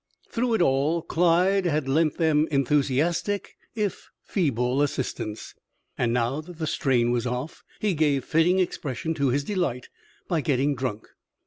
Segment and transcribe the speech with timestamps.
[0.31, 5.53] Through it all Clyde had lent them enthusiastic if feeble assistance;
[5.95, 9.89] and now that the strain was off, he gave fitting expression to his delight
[10.27, 11.07] by getting drunk.